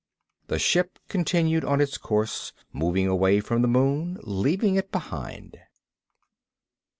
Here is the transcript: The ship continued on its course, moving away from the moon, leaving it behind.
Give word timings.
The 0.47 0.57
ship 0.57 0.97
continued 1.09 1.63
on 1.63 1.79
its 1.79 1.99
course, 1.99 2.53
moving 2.73 3.05
away 3.07 3.39
from 3.39 3.61
the 3.61 3.67
moon, 3.67 4.17
leaving 4.23 4.73
it 4.73 4.91
behind. 4.91 5.59